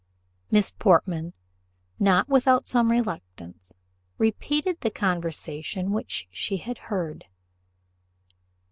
Miss 0.49 0.71
Portman, 0.71 1.33
not 1.99 2.27
without 2.27 2.65
some 2.65 2.89
reluctance, 2.89 3.71
repeated 4.17 4.81
the 4.81 4.89
conversation 4.89 5.91
which 5.91 6.27
she 6.31 6.57
had 6.57 6.79
heard. 6.89 7.25